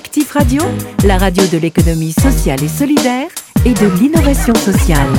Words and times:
Actif 0.00 0.32
Radio, 0.32 0.62
la 1.04 1.18
radio 1.18 1.46
de 1.52 1.58
l'économie 1.58 2.12
sociale 2.12 2.64
et 2.64 2.68
solidaire 2.68 3.28
et 3.66 3.74
de 3.74 3.86
l'innovation 4.00 4.54
sociale. 4.54 5.10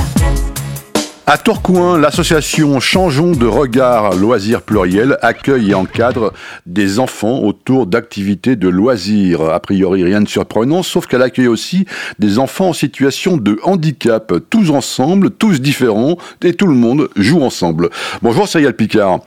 À 1.32 1.38
Tourcoing, 1.38 1.96
l'association 1.96 2.78
Changeons 2.78 3.32
de 3.32 3.46
regard 3.46 4.14
loisirs 4.14 4.60
pluriel 4.60 5.16
accueille 5.22 5.70
et 5.70 5.74
encadre 5.74 6.34
des 6.66 6.98
enfants 6.98 7.38
autour 7.38 7.86
d'activités 7.86 8.54
de 8.54 8.68
loisirs. 8.68 9.40
A 9.40 9.58
priori, 9.58 10.04
rien 10.04 10.20
de 10.20 10.28
surprenant, 10.28 10.82
sauf 10.82 11.06
qu'elle 11.06 11.22
accueille 11.22 11.48
aussi 11.48 11.86
des 12.18 12.38
enfants 12.38 12.68
en 12.68 12.72
situation 12.74 13.38
de 13.38 13.58
handicap, 13.62 14.30
tous 14.50 14.70
ensemble, 14.70 15.30
tous 15.30 15.62
différents, 15.62 16.18
et 16.44 16.52
tout 16.52 16.66
le 16.66 16.74
monde 16.74 17.08
joue 17.16 17.40
ensemble. 17.40 17.88
Bonjour 18.20 18.46
Cyril 18.46 18.74
Picard. 18.74 19.20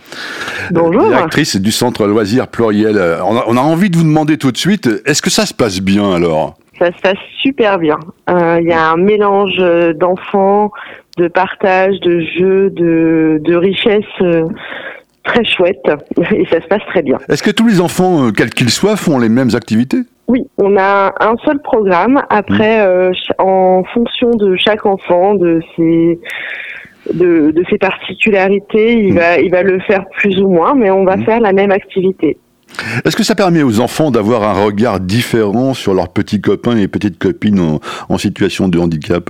Bonjour. 0.69 1.07
Directrice 1.07 1.55
du 1.55 1.71
centre 1.71 2.05
loisirs 2.05 2.47
pluriel. 2.49 2.97
On 3.25 3.35
a, 3.35 3.45
on 3.47 3.57
a 3.57 3.61
envie 3.61 3.89
de 3.89 3.97
vous 3.97 4.03
demander 4.03 4.37
tout 4.37 4.51
de 4.51 4.57
suite, 4.57 4.87
est-ce 5.07 5.23
que 5.23 5.31
ça 5.31 5.47
se 5.47 5.55
passe 5.55 5.79
bien 5.79 6.13
alors? 6.13 6.53
Ça 6.77 6.88
se 6.88 7.02
passe 7.02 7.17
super 7.41 7.80
bien. 7.80 7.98
Euh, 8.30 8.59
Il 8.62 8.67
y 8.67 8.73
a 8.73 8.91
un 8.91 8.98
mélange 8.98 9.58
d'enfants, 9.95 10.72
de 11.17 11.27
partage, 11.27 11.99
de 12.01 12.19
jeux, 12.37 12.69
de, 12.71 13.39
de 13.43 13.55
richesse 13.55 14.03
euh, 14.21 14.43
très 15.23 15.43
chouette 15.45 15.81
et 16.33 16.45
ça 16.51 16.61
se 16.61 16.67
passe 16.67 16.81
très 16.88 17.01
bien. 17.01 17.17
Est-ce 17.29 17.41
que 17.43 17.51
tous 17.51 17.67
les 17.67 17.79
enfants, 17.81 18.27
euh, 18.27 18.31
quels 18.31 18.49
qu'ils 18.49 18.69
soient, 18.69 18.95
font 18.97 19.17
les 19.19 19.29
mêmes 19.29 19.51
activités? 19.55 19.99
Oui, 20.27 20.41
on 20.57 20.75
a 20.77 21.13
un 21.19 21.35
seul 21.45 21.59
programme. 21.61 22.21
Après, 22.29 22.79
euh, 22.85 23.11
ch- 23.13 23.31
en 23.38 23.83
fonction 23.93 24.31
de 24.31 24.55
chaque 24.55 24.85
enfant, 24.85 25.35
de 25.35 25.61
ses 25.75 26.19
de, 27.13 27.52
de 27.52 27.63
ses 27.69 27.77
particularités, 27.77 28.93
il 28.97 29.13
Mm. 29.13 29.17
va 29.17 29.38
il 29.39 29.52
va 29.52 29.61
le 29.61 29.79
faire 29.81 30.05
plus 30.17 30.39
ou 30.41 30.49
moins, 30.49 30.73
mais 30.73 30.89
on 30.89 31.05
va 31.05 31.17
Mm. 31.17 31.25
faire 31.25 31.39
la 31.39 31.53
même 31.53 31.69
activité. 31.71 32.38
Est-ce 33.05 33.16
que 33.16 33.23
ça 33.23 33.35
permet 33.35 33.61
aux 33.63 33.79
enfants 33.79 34.09
d'avoir 34.11 34.43
un 34.43 34.66
regard 34.66 34.99
différent 34.99 35.73
sur 35.75 35.93
leurs 35.93 36.09
petits 36.09 36.41
copains 36.41 36.75
et 36.77 36.88
petites 36.88 37.19
copines 37.19 37.59
en, 37.59 37.79
en 38.09 38.17
situation 38.17 38.67
de 38.67 38.79
handicap? 38.79 39.29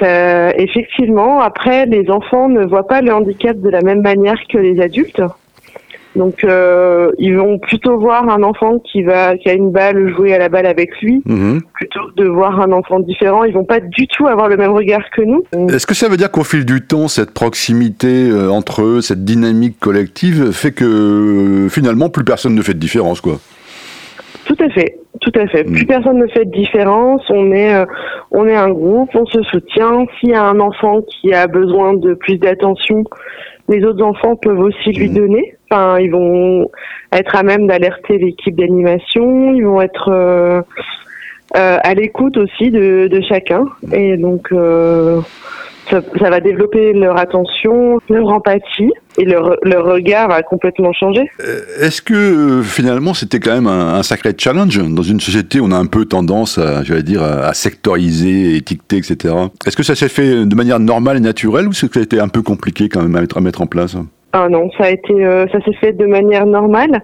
Ça, 0.00 0.50
effectivement, 0.56 1.40
après, 1.40 1.86
les 1.86 2.10
enfants 2.10 2.48
ne 2.48 2.64
voient 2.64 2.86
pas 2.86 3.00
le 3.02 3.12
handicap 3.12 3.56
de 3.58 3.70
la 3.70 3.82
même 3.82 4.02
manière 4.02 4.38
que 4.48 4.58
les 4.58 4.80
adultes. 4.80 5.22
Donc, 6.16 6.44
euh, 6.44 7.12
ils 7.18 7.36
vont 7.36 7.58
plutôt 7.58 7.98
voir 7.98 8.28
un 8.30 8.42
enfant 8.42 8.78
qui 8.78 9.02
va, 9.02 9.36
qui 9.36 9.50
a 9.50 9.52
une 9.52 9.70
balle, 9.70 10.14
jouer 10.16 10.34
à 10.34 10.38
la 10.38 10.48
balle 10.48 10.64
avec 10.64 10.98
lui, 11.02 11.20
Mhm. 11.26 11.60
plutôt 11.74 12.00
que 12.08 12.22
de 12.22 12.26
voir 12.26 12.58
un 12.58 12.72
enfant 12.72 13.00
différent. 13.00 13.44
Ils 13.44 13.52
vont 13.52 13.64
pas 13.66 13.80
du 13.80 14.06
tout 14.08 14.26
avoir 14.26 14.48
le 14.48 14.56
même 14.56 14.70
regard 14.72 15.02
que 15.14 15.20
nous. 15.20 15.44
Est-ce 15.68 15.86
que 15.86 15.94
ça 15.94 16.08
veut 16.08 16.16
dire 16.16 16.30
qu'au 16.30 16.42
fil 16.42 16.64
du 16.64 16.80
temps, 16.80 17.06
cette 17.08 17.32
proximité 17.32 18.30
euh, 18.30 18.48
entre 18.50 18.82
eux, 18.82 19.00
cette 19.02 19.24
dynamique 19.26 19.78
collective, 19.78 20.52
fait 20.52 20.72
que 20.72 20.84
euh, 20.86 21.68
finalement 21.68 22.08
plus 22.08 22.24
personne 22.24 22.54
ne 22.54 22.62
fait 22.62 22.74
de 22.74 22.78
différence, 22.78 23.20
quoi? 23.20 23.34
Tout 24.46 24.56
à 24.60 24.70
fait, 24.70 24.96
tout 25.20 25.32
à 25.34 25.46
fait. 25.48 25.64
Mm. 25.64 25.72
Plus 25.72 25.86
personne 25.86 26.18
ne 26.18 26.26
fait 26.28 26.44
de 26.46 26.50
différence. 26.50 27.20
On 27.28 27.52
est, 27.52 27.74
euh, 27.74 27.84
on 28.38 28.46
est 28.46 28.54
un 28.54 28.68
groupe, 28.70 29.08
on 29.14 29.24
se 29.24 29.42
soutient. 29.44 30.04
S'il 30.20 30.28
y 30.28 30.34
a 30.34 30.44
un 30.44 30.60
enfant 30.60 31.00
qui 31.00 31.32
a 31.32 31.46
besoin 31.46 31.94
de 31.94 32.12
plus 32.12 32.36
d'attention, 32.36 33.02
les 33.70 33.82
autres 33.82 34.04
enfants 34.04 34.36
peuvent 34.36 34.60
aussi 34.60 34.92
lui 34.92 35.08
Mm. 35.08 35.14
donner. 35.14 35.54
Enfin, 35.70 35.98
ils 35.98 36.10
vont 36.12 36.70
être 37.12 37.34
à 37.34 37.42
même 37.42 37.66
d'alerter 37.66 38.18
l'équipe 38.18 38.54
d'animation. 38.54 39.54
Ils 39.54 39.64
vont 39.64 39.80
être 39.80 40.10
euh, 40.10 40.60
euh, 41.56 41.78
à 41.82 41.94
l'écoute 41.94 42.36
aussi 42.36 42.70
de, 42.70 43.08
de 43.10 43.20
chacun. 43.22 43.64
Et 43.92 44.18
donc, 44.18 44.52
euh, 44.52 45.22
ça, 45.90 46.00
ça 46.18 46.30
va 46.30 46.40
développer 46.40 46.92
leur 46.92 47.18
attention, 47.18 47.98
leur 48.08 48.28
empathie, 48.28 48.92
et 49.18 49.24
leur, 49.24 49.56
leur 49.62 49.84
regard 49.84 50.28
va 50.28 50.42
complètement 50.42 50.92
changer. 50.92 51.30
Euh, 51.40 51.60
Est-ce 51.80 52.02
que 52.02 52.14
euh, 52.14 52.62
finalement 52.62 53.14
c'était 53.14 53.40
quand 53.40 53.54
même 53.54 53.66
un, 53.66 53.94
un 53.94 54.02
sacré 54.02 54.32
challenge 54.36 54.78
dans 54.78 55.02
une 55.02 55.20
société 55.20 55.60
où 55.60 55.64
on 55.66 55.72
a 55.72 55.76
un 55.76 55.86
peu 55.86 56.04
tendance 56.04 56.58
à, 56.58 56.82
j'allais 56.82 57.02
dire, 57.02 57.22
à, 57.22 57.54
sectoriser, 57.54 58.56
étiqueter, 58.56 58.98
etc. 58.98 59.34
Est-ce 59.66 59.76
que 59.76 59.82
ça 59.82 59.94
s'est 59.94 60.08
fait 60.08 60.44
de 60.44 60.54
manière 60.54 60.80
normale 60.80 61.16
et 61.16 61.20
naturelle 61.20 61.66
ou 61.66 61.70
est-ce 61.70 61.86
que 61.86 61.94
ça 61.94 62.00
a 62.00 62.02
été 62.02 62.20
un 62.20 62.28
peu 62.28 62.42
compliqué 62.42 62.88
quand 62.88 63.02
même 63.02 63.16
à 63.16 63.20
mettre, 63.20 63.38
à 63.38 63.40
mettre 63.40 63.62
en 63.62 63.66
place? 63.66 63.96
Ah 64.32 64.48
non, 64.50 64.70
ça 64.76 64.84
a 64.84 64.90
été, 64.90 65.24
euh, 65.24 65.46
ça 65.50 65.60
s'est 65.64 65.72
fait 65.80 65.92
de 65.92 66.04
manière 66.04 66.44
normale. 66.44 67.02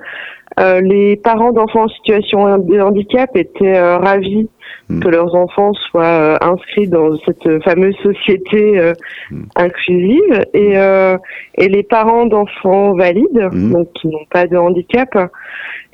Euh, 0.60 0.80
les 0.80 1.16
parents 1.16 1.52
d'enfants 1.52 1.84
en 1.84 1.88
situation 1.88 2.58
de 2.58 2.80
handicap 2.80 3.30
étaient 3.36 3.76
euh, 3.76 3.98
ravis 3.98 4.48
Mm. 4.88 5.00
que 5.00 5.08
leurs 5.08 5.34
enfants 5.34 5.72
soient 5.74 6.04
euh, 6.04 6.36
inscrits 6.40 6.88
dans 6.88 7.16
cette 7.24 7.62
fameuse 7.62 7.96
société 8.02 8.78
euh, 8.78 8.92
Mm. 9.30 9.42
inclusive 9.56 10.44
et 10.54 10.76
euh, 10.76 11.16
et 11.56 11.68
les 11.68 11.82
parents 11.82 12.26
d'enfants 12.26 12.94
valides, 12.94 13.48
donc 13.52 13.92
qui 13.94 14.08
n'ont 14.08 14.26
pas 14.30 14.46
de 14.46 14.56
handicap, 14.56 15.10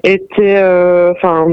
étaient 0.03 0.57
euh, 0.57 1.13
enfin 1.13 1.47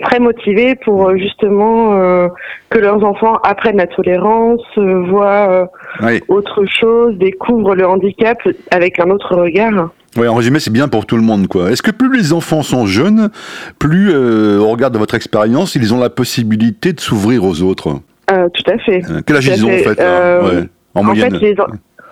très 0.00 0.18
motivés 0.20 0.74
pour 0.74 1.08
euh, 1.08 1.16
justement 1.16 1.94
euh, 1.94 2.28
que 2.70 2.78
leurs 2.78 3.04
enfants 3.04 3.36
apprennent 3.44 3.76
la 3.76 3.86
tolérance, 3.86 4.62
euh, 4.78 5.02
voient 5.08 5.68
Oui. 6.02 6.20
autre 6.28 6.64
chose, 6.66 7.16
découvrent 7.18 7.74
le 7.74 7.86
handicap 7.86 8.38
avec 8.70 8.98
un 9.00 9.10
autre 9.10 9.36
regard. 9.36 9.90
Ouais, 10.16 10.28
en 10.28 10.34
résumé, 10.34 10.58
c'est 10.60 10.72
bien 10.72 10.88
pour 10.88 11.06
tout 11.06 11.16
le 11.16 11.22
monde, 11.22 11.46
quoi. 11.48 11.70
Est-ce 11.70 11.82
que 11.82 11.90
plus 11.90 12.14
les 12.14 12.32
enfants 12.32 12.62
sont 12.62 12.84
jeunes, 12.86 13.30
plus, 13.78 14.14
au 14.14 14.68
regard 14.68 14.90
de 14.90 14.98
votre 14.98 15.14
expérience, 15.14 15.74
ils 15.74 15.94
ont 15.94 15.98
la 16.00 16.10
possibilité 16.10 16.92
de 16.92 17.00
s'ouvrir 17.00 17.44
aux 17.44 17.62
autres? 17.62 17.94
Tout 18.28 18.70
à 18.70 18.78
fait. 18.78 19.02
Quel 19.26 19.36
âge 19.36 19.46
ils 19.46 19.64
ont, 19.64 19.68
en 19.68 19.78
fait. 19.78 19.94
là? 19.98 20.42
Ouais, 20.42 20.62
En 20.94 21.00
En 21.00 21.04
moyenne 21.04 21.30
fait, 21.30 21.38
les, 21.54 21.60
en- 21.60 21.66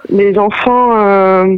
les 0.09 0.39
enfants, 0.39 0.97
euh, 0.99 1.57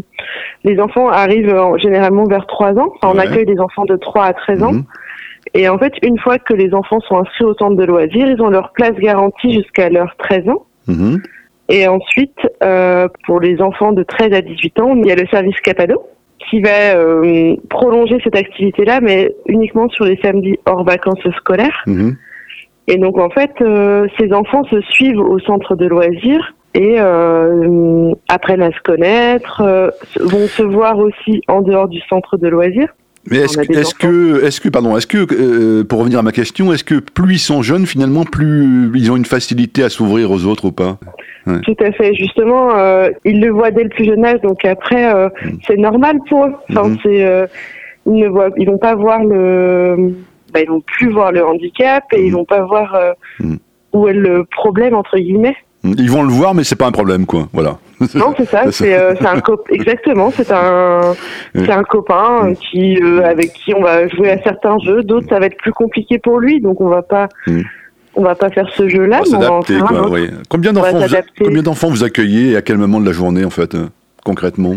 les 0.65 0.81
enfants 0.81 1.09
arrivent 1.09 1.55
en- 1.55 1.78
généralement 1.78 2.25
vers 2.25 2.47
3 2.47 2.71
ans. 2.72 2.93
Enfin, 3.00 3.12
on 3.15 3.19
Ouais. 3.19 3.27
accueille 3.28 3.47
des 3.47 3.59
enfants 3.61 3.84
de 3.84 3.94
3 3.97 4.25
à 4.25 4.32
13 4.32 4.62
ans. 4.65 4.72
Mhm. 4.72 4.84
Et 5.54 5.68
en 5.68 5.78
fait, 5.78 5.92
une 6.02 6.18
fois 6.18 6.38
que 6.38 6.54
les 6.54 6.72
enfants 6.72 7.00
sont 7.00 7.18
inscrits 7.18 7.44
au 7.44 7.54
centre 7.54 7.76
de 7.76 7.84
loisirs, 7.84 8.26
ils 8.26 8.40
ont 8.40 8.48
leur 8.48 8.72
place 8.72 8.94
garantie 8.94 9.52
jusqu'à 9.52 9.90
leurs 9.90 10.14
13 10.16 10.48
ans. 10.48 10.66
Mhm. 10.88 11.22
Et 11.68 11.86
ensuite, 11.86 12.38
euh, 12.62 13.08
pour 13.26 13.40
les 13.40 13.60
enfants 13.60 13.92
de 13.92 14.02
13 14.02 14.32
à 14.32 14.40
18 14.40 14.80
ans, 14.80 14.94
il 14.96 15.06
y 15.06 15.12
a 15.12 15.14
le 15.14 15.26
service 15.28 15.58
Capado 15.60 16.02
qui 16.50 16.60
va 16.60 16.96
euh, 16.96 17.54
prolonger 17.70 18.18
cette 18.24 18.36
activité-là, 18.36 19.00
mais 19.00 19.32
uniquement 19.46 19.88
sur 19.88 20.04
les 20.04 20.18
samedis 20.22 20.58
hors 20.66 20.84
vacances 20.84 21.26
scolaires. 21.36 21.82
Mhm. 21.86 22.16
Et 22.88 22.96
donc 22.96 23.19
en 23.19 23.30
fait, 23.30 23.52
euh, 23.60 24.06
ces 24.19 24.32
enfants 24.32 24.64
se 24.64 24.80
suivent 24.82 25.20
au 25.20 25.38
centre 25.38 25.76
de 25.76 25.86
loisirs 25.86 26.54
et 26.74 26.98
apprennent 28.28 28.62
à 28.62 28.72
se 28.72 28.80
connaître, 28.82 29.62
vont 30.19 30.46
se 30.46 30.62
voir 30.62 30.98
aussi 30.98 31.42
en 31.46 31.60
dehors 31.60 31.86
du 31.86 32.00
centre 32.08 32.38
de 32.38 32.48
loisirs. 32.48 32.88
Mais 33.31 33.38
est-ce 33.38 33.56
que, 33.56 33.72
est-ce 33.72 33.94
que, 33.94 34.44
est-ce 34.44 34.60
que, 34.60 34.69
pardon, 34.69 34.97
est-ce 34.97 35.06
que, 35.06 35.27
euh, 35.33 35.84
pour 35.84 36.00
revenir 36.00 36.19
à 36.19 36.22
ma 36.22 36.33
question, 36.33 36.72
est-ce 36.72 36.83
que 36.83 36.97
plus 36.97 37.34
ils 37.34 37.38
sont 37.38 37.62
jeunes, 37.62 37.87
finalement, 37.87 38.25
plus 38.25 38.91
ils 38.94 39.12
ont 39.12 39.16
une 39.16 39.25
facilité 39.25 39.84
à 39.84 39.88
s'ouvrir 39.91 40.31
aux 40.31 40.44
autres 40.47 40.65
ou 40.66 40.72
pas? 40.72 40.99
Tout 41.62 41.77
à 41.81 41.93
fait. 41.93 42.15
Justement, 42.15 42.77
euh, 42.77 43.11
ils 43.25 43.41
le 43.41 43.50
voient 43.50 43.71
dès 43.71 43.84
le 43.84 43.88
plus 43.91 44.05
jeune 44.05 44.25
âge, 44.25 44.41
donc 44.43 44.65
après, 44.65 45.12
euh, 45.15 45.28
Mm. 45.44 45.50
c'est 45.66 45.77
normal 45.77 46.19
pour 46.28 46.47
eux. 46.47 46.53
Enfin, 46.71 46.88
Mhm. 46.88 46.99
c'est, 47.03 47.25
euh, 47.25 47.47
ils 48.06 48.15
ne 48.15 48.28
voient, 48.28 48.50
ils 48.56 48.66
vont 48.66 48.78
pas 48.78 48.94
voir 48.97 49.22
le, 49.25 50.15
bah, 50.53 50.61
ils 50.61 50.69
vont 50.69 50.82
plus 50.84 51.11
voir 51.11 51.31
le 51.32 51.44
handicap 51.47 52.05
et 52.12 52.19
Mhm. 52.21 52.27
ils 52.27 52.32
vont 52.32 52.44
pas 52.44 52.62
voir 52.65 52.97
Mhm. 53.41 53.59
où 53.93 54.09
est 54.09 54.12
le 54.15 54.44
problème 54.44 54.94
entre 54.94 55.16
guillemets. 55.19 55.56
Ils 55.84 56.11
vont 56.11 56.22
le 56.22 56.28
voir, 56.32 56.55
mais 56.55 56.62
c'est 56.65 56.77
pas 56.77 56.87
un 56.87 56.93
problème, 56.93 57.27
quoi. 57.27 57.49
Voilà. 57.53 57.78
Non, 58.14 58.34
c'est 58.36 58.44
ça. 58.46 58.70
C'est 58.72 58.94
euh, 58.98 59.14
un 59.24 59.40
cop- 59.46 59.68
exactement. 59.70 60.30
C'est 60.30 60.50
un 60.52 61.14
c'est 61.54 61.70
un 61.70 61.82
copain 61.84 62.48
euh, 62.50 62.54
qui 62.54 62.98
euh, 63.02 63.24
avec 63.24 63.52
qui 63.52 63.74
on 63.74 63.82
va 63.82 64.08
jouer 64.08 64.30
à 64.30 64.42
certains 64.42 64.78
jeux. 64.78 65.02
D'autres, 65.02 65.28
ça 65.28 65.38
va 65.38 65.46
être 65.46 65.56
plus 65.58 65.72
compliqué 65.72 66.18
pour 66.18 66.38
lui, 66.40 66.60
donc 66.60 66.80
on 66.80 66.88
va 66.88 67.02
pas 67.02 67.28
on 68.14 68.22
va 68.22 68.34
pas 68.34 68.50
faire 68.50 68.68
ce 68.74 68.88
jeu-là. 68.88 69.20
On 69.26 69.38
va 69.38 69.40
s'adapter, 69.40 69.78
oui. 70.10 70.30
Combien 70.48 70.72
d'enfants, 70.72 70.92
vous, 70.92 71.00
s'adapter. 71.08 71.44
combien 71.44 71.62
d'enfants 71.62 71.88
vous 71.88 72.04
accueillez 72.04 72.50
et 72.52 72.56
à 72.56 72.62
quel 72.62 72.76
moment 72.76 73.00
de 73.00 73.06
la 73.06 73.12
journée, 73.12 73.44
en 73.44 73.50
fait, 73.50 73.74
euh, 73.74 73.86
concrètement? 74.24 74.74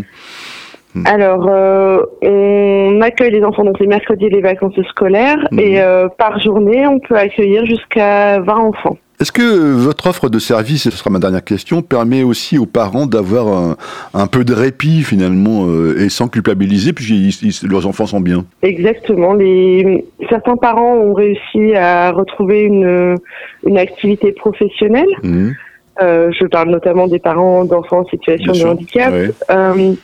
Alors, 1.04 1.46
euh, 1.50 1.98
on 2.22 3.00
accueille 3.02 3.30
les 3.32 3.44
enfants 3.44 3.64
donc 3.64 3.78
les 3.78 3.86
mercredis 3.86 4.24
et 4.26 4.30
les 4.30 4.40
vacances 4.40 4.80
scolaires 4.88 5.36
Mhm. 5.52 5.58
et 5.58 5.82
euh, 5.82 6.08
par 6.08 6.40
journée, 6.40 6.86
on 6.86 6.98
peut 6.98 7.16
accueillir 7.16 7.66
jusqu'à 7.66 8.40
20 8.40 8.54
enfants. 8.56 8.96
Est-ce 9.18 9.32
que 9.32 9.72
votre 9.72 10.08
offre 10.08 10.28
de 10.28 10.38
service, 10.38 10.84
et 10.86 10.90
ce 10.90 10.96
sera 10.98 11.08
ma 11.10 11.18
dernière 11.18 11.42
question, 11.42 11.80
permet 11.80 12.22
aussi 12.22 12.58
aux 12.58 12.66
parents 12.66 13.06
d'avoir 13.06 13.48
un, 13.48 13.76
un 14.12 14.26
peu 14.26 14.44
de 14.44 14.52
répit 14.52 15.02
finalement 15.02 15.66
euh, 15.66 15.98
et 15.98 16.10
sans 16.10 16.28
culpabiliser 16.28 16.92
puisque 16.92 17.62
leurs 17.62 17.86
enfants 17.86 18.06
sont 18.06 18.20
bien? 18.20 18.44
Exactement. 18.62 19.32
Les 19.32 20.04
certains 20.28 20.56
parents 20.56 20.94
ont 20.96 21.14
réussi 21.14 21.74
à 21.74 22.10
retrouver 22.12 22.62
une 22.62 23.16
une 23.64 23.78
activité 23.78 24.32
professionnelle. 24.32 25.08
Mhm. 25.22 25.54
Euh, 26.02 26.30
je 26.38 26.46
parle 26.46 26.68
notamment 26.70 27.08
des 27.08 27.18
parents 27.18 27.64
d'enfants 27.64 28.00
en 28.00 28.06
situation 28.06 28.52
Bien 28.52 28.52
de 28.52 28.58
sûr. 28.58 28.70
handicap. 28.70 29.12
Ouais. 29.12 29.30
Euh, 29.50 29.94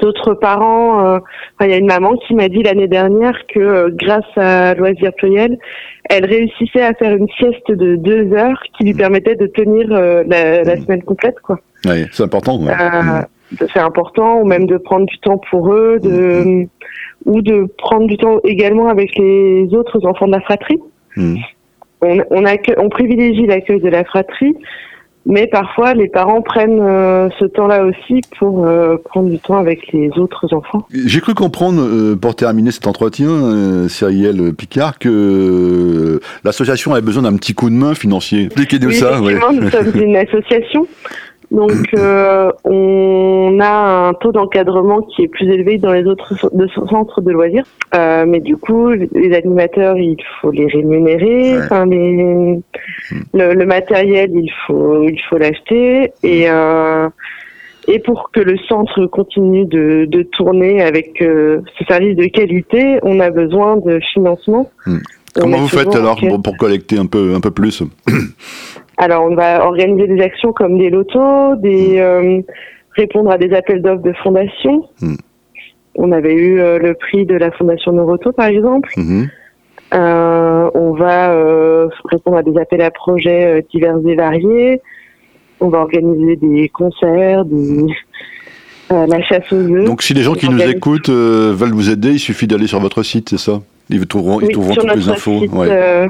D'autres 0.00 0.34
parents, 0.34 1.04
euh, 1.04 1.18
enfin, 1.18 1.66
il 1.68 1.70
y 1.70 1.74
a 1.74 1.78
une 1.78 1.86
maman 1.86 2.14
qui 2.26 2.34
m'a 2.34 2.48
dit 2.48 2.62
l'année 2.62 2.86
dernière 2.86 3.36
que 3.52 3.58
euh, 3.58 3.88
grâce 3.92 4.24
à 4.36 4.74
Loisirs 4.74 5.12
Pluriel, 5.16 5.58
elle 6.08 6.24
réussissait 6.26 6.82
à 6.82 6.94
faire 6.94 7.16
une 7.16 7.28
sieste 7.38 7.70
de 7.70 7.96
deux 7.96 8.32
heures 8.32 8.62
qui 8.76 8.84
lui 8.84 8.94
permettait 8.94 9.34
de 9.34 9.46
tenir 9.46 9.88
euh, 9.90 10.22
la, 10.28 10.62
la 10.62 10.76
Mhm. 10.76 10.82
semaine 10.82 11.02
complète. 11.02 11.40
quoi. 11.40 11.58
Ouais, 11.84 12.04
c'est 12.12 12.22
important. 12.22 12.56
ouais. 12.62 12.70
Euh, 12.72 13.22
C'est 13.72 13.80
important, 13.80 14.40
ou 14.40 14.44
même 14.44 14.66
de 14.66 14.76
prendre 14.76 15.06
du 15.06 15.18
temps 15.18 15.40
pour 15.50 15.72
eux, 15.72 15.98
de, 16.00 16.66
ou 17.26 17.42
de 17.42 17.66
prendre 17.78 18.06
du 18.06 18.16
temps 18.16 18.38
également 18.44 18.86
avec 18.88 19.10
les 19.18 19.66
autres 19.74 20.06
enfants 20.06 20.28
de 20.28 20.32
la 20.32 20.40
fratrie. 20.40 20.78
On, 22.02 22.16
on, 22.30 22.44
accue- 22.46 22.74
on 22.78 22.88
privilégie 22.88 23.46
l'accueil 23.46 23.80
de 23.80 23.88
la 23.88 24.04
fratrie, 24.04 24.54
mais 25.26 25.46
parfois 25.46 25.94
les 25.94 26.08
parents 26.08 26.40
prennent 26.42 26.80
euh, 26.80 27.28
ce 27.38 27.44
temps-là 27.44 27.84
aussi 27.84 28.20
pour 28.38 28.66
euh, 28.66 28.96
prendre 29.04 29.28
du 29.30 29.38
temps 29.38 29.56
avec 29.58 29.92
les 29.92 30.10
autres 30.18 30.52
enfants. 30.54 30.86
J'ai 30.92 31.20
cru 31.20 31.34
comprendre, 31.34 31.82
euh, 31.82 32.16
pour 32.16 32.34
terminer 32.34 32.70
cet 32.70 32.86
entretien, 32.86 33.28
euh, 33.28 33.88
Cyrielle 33.88 34.52
Picard, 34.54 34.98
que 34.98 35.08
euh, 35.08 36.20
l'association 36.44 36.92
avait 36.92 37.02
besoin 37.02 37.22
d'un 37.22 37.36
petit 37.36 37.54
coup 37.54 37.68
de 37.70 37.74
main 37.74 37.94
financier. 37.94 38.44
Expliquez-nous 38.46 38.88
Oui, 38.88 38.94
ça. 38.94 39.20
ouais. 39.20 39.34
nous 39.52 39.70
sommes 39.70 39.92
une 40.02 40.16
association. 40.28 40.86
Donc, 41.50 41.72
euh, 41.96 42.52
on 42.64 43.58
a 43.60 44.08
un 44.08 44.14
taux 44.14 44.30
d'encadrement 44.30 45.02
qui 45.02 45.22
est 45.22 45.28
plus 45.28 45.48
élevé 45.48 45.78
que 45.78 45.82
dans 45.82 45.92
les 45.92 46.04
autres 46.04 46.34
centres 46.88 47.20
de 47.20 47.30
loisirs. 47.32 47.64
Euh, 47.94 48.24
mais 48.26 48.38
du 48.38 48.56
coup, 48.56 48.90
les 48.90 49.34
animateurs, 49.34 49.96
il 49.96 50.16
faut 50.40 50.52
les 50.52 50.66
rémunérer. 50.66 51.54
Ouais. 51.54 51.58
Enfin, 51.64 51.86
les, 51.86 52.60
le, 53.34 53.54
le 53.54 53.66
matériel, 53.66 54.30
il 54.32 54.52
faut, 54.66 55.02
il 55.08 55.20
faut 55.28 55.38
l'acheter. 55.38 56.12
Et, 56.22 56.48
euh, 56.48 57.08
et 57.88 57.98
pour 57.98 58.30
que 58.32 58.40
le 58.40 58.56
centre 58.68 59.06
continue 59.06 59.64
de, 59.64 60.04
de 60.04 60.22
tourner 60.22 60.82
avec 60.82 61.20
euh, 61.20 61.62
ce 61.78 61.84
service 61.84 62.16
de 62.16 62.26
qualité, 62.26 63.00
on 63.02 63.18
a 63.18 63.30
besoin 63.30 63.76
de 63.76 63.98
financement. 64.12 64.70
Hmm. 64.86 64.98
Comment 65.34 65.58
vous 65.58 65.68
faites 65.68 65.94
alors 65.94 66.18
pour, 66.18 66.42
pour 66.42 66.56
collecter 66.56 66.98
un 66.98 67.06
peu, 67.06 67.34
un 67.34 67.40
peu 67.40 67.50
plus? 67.50 67.82
alors, 69.00 69.24
on 69.24 69.34
va 69.34 69.64
organiser 69.64 70.06
des 70.06 70.20
actions 70.20 70.52
comme 70.52 70.76
des 70.76 70.90
lotos, 70.90 71.56
des 71.56 71.98
euh, 71.98 72.42
répondre 72.96 73.30
à 73.30 73.38
des 73.38 73.54
appels 73.54 73.80
d'offres 73.80 74.02
de 74.02 74.12
fondation. 74.22 74.86
Mm. 75.00 75.14
On 75.94 76.12
avait 76.12 76.34
eu 76.34 76.60
euh, 76.60 76.78
le 76.78 76.92
prix 76.92 77.24
de 77.24 77.34
la 77.34 77.50
fondation 77.50 77.92
Noroto, 77.92 78.32
par 78.32 78.46
exemple. 78.46 78.90
Mhm. 78.98 79.28
Euh, 79.92 80.70
on 80.74 80.92
va 80.92 81.34
répondre 82.04 82.36
à 82.36 82.42
des 82.42 82.56
appels 82.58 82.82
à 82.82 82.90
projets 82.90 83.64
divers 83.72 83.96
et 84.06 84.14
variés. 84.14 84.82
On 85.60 85.68
va 85.68 85.78
organiser 85.78 86.36
des 86.36 86.68
concerts, 86.68 87.46
des, 87.46 87.86
la 88.90 89.22
chasse 89.22 89.50
aux 89.50 89.56
œufs. 89.56 89.84
Donc 89.86 90.02
si 90.02 90.12
les 90.12 90.22
gens 90.22 90.34
qui 90.34 90.48
nous 90.48 90.60
écoutent 90.60 91.08
veulent 91.08 91.72
vous 91.72 91.88
aider, 91.88 92.12
il 92.12 92.20
suffit 92.20 92.46
d'aller 92.46 92.66
sur 92.66 92.80
votre 92.80 93.02
site, 93.02 93.30
c'est 93.30 93.38
ça? 93.38 93.60
Ils 93.88 94.06
trouveront, 94.06 94.40
ils 94.40 94.52
trouveront 94.52 94.74
toutes 94.74 94.94
les 94.94 95.08
infos. 95.08 95.40
site, 95.40 95.52
ouais. 95.54 96.08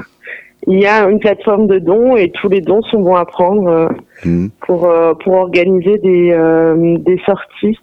Il 0.67 0.79
y 0.79 0.85
a 0.85 1.09
une 1.09 1.19
plateforme 1.19 1.67
de 1.67 1.79
dons 1.79 2.15
et 2.15 2.29
tous 2.31 2.49
les 2.49 2.61
dons 2.61 2.81
sont 2.83 2.99
bons 3.01 3.15
à 3.15 3.25
prendre. 3.25 3.67
euh, 3.67 3.87
Mhm. 4.23 4.51
pour 4.67 4.85
euh, 4.85 5.13
pour 5.15 5.33
organiser 5.33 5.97
des 5.97 6.31
euh, 6.31 6.97
des 6.99 7.19
sorties. 7.25 7.77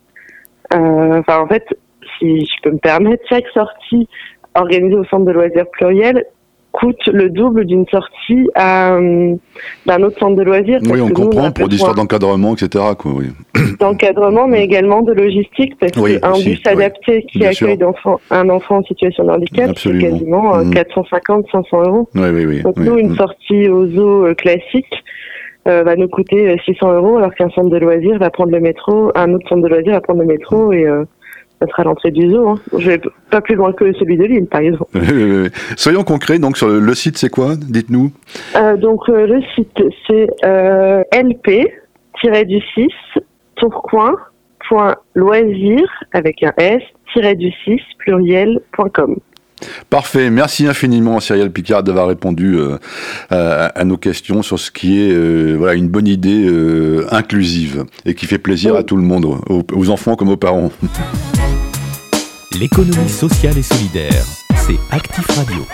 Euh, 0.74 1.18
Enfin, 1.18 1.40
en 1.40 1.48
fait, 1.48 1.66
si 2.18 2.40
je 2.46 2.62
peux 2.62 2.70
me 2.70 2.78
permettre, 2.78 3.22
chaque 3.28 3.48
sortie 3.48 4.08
organisée 4.54 4.94
au 4.94 5.04
centre 5.04 5.24
de 5.24 5.32
loisirs 5.32 5.66
pluriel 5.72 6.24
coûte 6.78 7.06
le 7.12 7.28
double 7.28 7.64
d'une 7.64 7.84
sortie 7.90 8.48
à 8.54 8.94
euh, 8.94 9.34
d'un 9.86 10.02
autre 10.02 10.18
centre 10.20 10.36
de 10.36 10.42
loisirs. 10.42 10.78
Oui, 10.84 11.00
on 11.00 11.08
nous, 11.08 11.12
comprend 11.14 11.50
pour 11.50 11.68
des 11.68 11.74
histoires 11.76 11.94
d'encadrement, 11.94 12.54
etc. 12.54 12.84
Quoi, 12.98 13.12
oui. 13.16 13.26
d'encadrement, 13.80 14.46
mais 14.46 14.62
également 14.62 15.02
de 15.02 15.12
logistique, 15.12 15.74
parce 15.80 15.92
Oui, 15.96 16.20
qu'un 16.20 16.32
bus 16.32 16.44
oui. 16.46 16.60
adapté 16.66 17.24
qui 17.30 17.38
Bien 17.40 17.50
accueille 17.50 17.78
d'enfants- 17.78 18.20
un 18.30 18.48
enfant 18.48 18.76
en 18.78 18.82
situation 18.84 19.24
de 19.24 19.30
handicap, 19.30 19.76
c'est 19.76 19.98
quasiment 19.98 20.56
euh, 20.56 20.64
Mhm. 20.64 20.74
450-500 20.74 21.86
euros. 21.88 22.08
Oui, 22.14 22.28
oui, 22.32 22.46
oui. 22.46 22.62
Donc 22.62 22.76
nous, 22.76 22.96
une 22.98 23.10
Mhm. 23.10 23.16
sortie 23.16 23.68
au 23.68 23.86
zoo 23.88 24.26
euh, 24.26 24.34
classique 24.34 24.86
euh, 25.66 25.82
va 25.82 25.96
nous 25.96 26.08
coûter 26.08 26.48
euh, 26.50 26.56
600 26.64 26.92
euros, 26.94 27.16
alors 27.18 27.34
qu'un 27.34 27.50
centre 27.50 27.70
de 27.70 27.76
loisirs 27.78 28.18
va 28.18 28.30
prendre 28.30 28.52
le 28.52 28.60
métro, 28.60 29.10
un 29.14 29.32
autre 29.34 29.48
centre 29.48 29.62
de 29.62 29.68
loisirs 29.68 29.92
va 29.94 30.00
prendre 30.00 30.20
le 30.20 30.26
métro 30.26 30.72
et 30.72 30.86
euh, 30.86 31.04
ça 31.60 31.66
sera 31.66 31.84
l'entrée 31.84 32.10
du 32.10 32.30
zoo. 32.30 32.48
Hein. 32.48 32.58
Je 32.76 32.90
vais 32.90 33.00
pas 33.30 33.40
plus 33.40 33.54
loin 33.54 33.72
que 33.72 33.92
celui 33.94 34.16
de 34.16 34.24
Lille, 34.24 34.46
par 34.46 34.60
exemple. 34.60 34.90
Soyons 35.76 36.04
concrets, 36.04 36.38
donc 36.38 36.56
sur 36.56 36.68
le, 36.68 36.94
site, 36.94 37.18
c'est 37.18 37.30
quoi? 37.30 37.56
Dites-nous. 37.56 38.12
Euh, 38.56 38.76
donc 38.76 39.08
euh, 39.08 39.26
le 39.26 39.40
site, 39.54 39.82
c'est 40.06 40.28
euh, 40.44 41.02
lp-du6 41.12 42.88
tourcoing.loisir 43.56 45.80
avec 46.12 46.42
un 46.42 46.52
s 46.58 46.82
du 47.36 47.50
6 47.64 47.80
pluriel.com. 47.98 49.16
Parfait. 49.90 50.30
Merci 50.30 50.66
infiniment, 50.66 51.20
Cyrielle 51.20 51.50
Picard, 51.50 51.82
d'avoir 51.82 52.08
répondu 52.08 52.56
euh, 52.56 52.76
à, 53.30 53.66
à 53.66 53.84
nos 53.84 53.96
questions 53.96 54.42
sur 54.42 54.58
ce 54.58 54.70
qui 54.70 55.00
est 55.00 55.12
euh, 55.12 55.56
voilà, 55.58 55.74
une 55.74 55.88
bonne 55.88 56.06
idée 56.06 56.46
euh, 56.46 57.06
inclusive 57.10 57.84
et 58.04 58.14
qui 58.14 58.26
fait 58.26 58.38
plaisir 58.38 58.74
Oui. 58.74 58.78
à 58.78 58.82
tout 58.82 58.96
le 58.96 59.02
monde, 59.02 59.24
aux, 59.24 59.62
aux 59.72 59.90
enfants 59.90 60.16
comme 60.16 60.28
aux 60.28 60.36
parents. 60.36 60.70
L'économie 62.52 63.08
sociale 63.08 63.58
et 63.58 63.62
solidaire, 63.62 64.24
c'est 64.56 64.78
Actif 64.90 65.26
Radio. 65.36 65.66